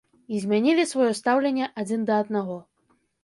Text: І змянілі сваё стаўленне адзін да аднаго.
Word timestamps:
І 0.35 0.39
змянілі 0.45 0.85
сваё 0.91 1.09
стаўленне 1.19 1.67
адзін 1.83 2.01
да 2.09 2.17
аднаго. 2.25 2.57